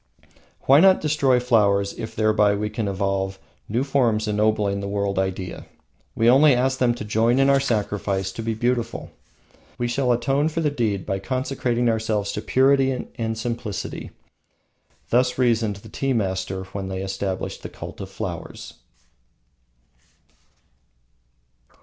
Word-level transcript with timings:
Why 0.61 0.79
not 0.79 0.99
destroy 0.99 1.39
flowers 1.39 1.93
if 1.93 2.15
thereby 2.15 2.55
we 2.55 2.71
can 2.71 2.87
evolve 2.87 3.37
new 3.69 3.83
forms 3.83 4.27
ennobling 4.27 4.79
the 4.79 4.87
world 4.87 5.19
idea? 5.19 5.67
We 6.15 6.27
only 6.27 6.55
ask 6.55 6.79
them 6.79 6.95
to 6.95 7.05
join 7.05 7.37
in 7.37 7.51
our 7.51 7.59
sacrifice 7.59 8.31
to 8.31 8.41
the 8.41 8.55
beautiful. 8.55 9.11
We 9.77 9.87
shall 9.87 10.11
atone 10.11 10.49
for 10.49 10.59
the 10.61 10.71
deed 10.71 11.05
by 11.05 11.19
consecrating 11.19 11.87
ourselves 11.87 12.31
to 12.31 12.41
Purity 12.41 13.05
and 13.15 13.37
Simplicity. 13.37 14.09
Thus 15.11 15.37
reasoned 15.37 15.75
the 15.75 15.87
tea 15.89 16.13
masters 16.13 16.65
when 16.73 16.87
they 16.87 17.03
established 17.03 17.61
the 17.61 17.69
Cult 17.69 18.01
of 18.01 18.09
Flowers. 18.09 18.73